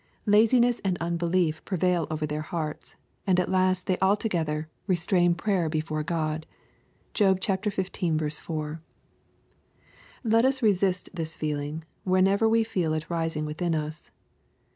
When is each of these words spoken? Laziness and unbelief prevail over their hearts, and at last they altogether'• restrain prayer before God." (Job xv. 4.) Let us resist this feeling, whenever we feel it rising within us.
Laziness 0.25 0.81
and 0.83 0.97
unbelief 0.99 1.63
prevail 1.63 2.07
over 2.09 2.25
their 2.25 2.41
hearts, 2.41 2.95
and 3.27 3.39
at 3.39 3.51
last 3.51 3.85
they 3.85 3.99
altogether'• 4.01 4.63
restrain 4.87 5.35
prayer 5.35 5.69
before 5.69 6.01
God." 6.01 6.47
(Job 7.13 7.39
xv. 7.39 8.39
4.) 8.41 8.81
Let 10.23 10.43
us 10.43 10.63
resist 10.63 11.11
this 11.13 11.37
feeling, 11.37 11.83
whenever 12.03 12.49
we 12.49 12.63
feel 12.63 12.93
it 12.93 13.11
rising 13.11 13.45
within 13.45 13.75
us. 13.75 14.09